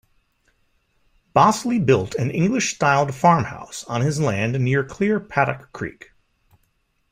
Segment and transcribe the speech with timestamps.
[1.35, 6.11] Bossley built an English styled farmhouse on his land near Clear Paddock Creek.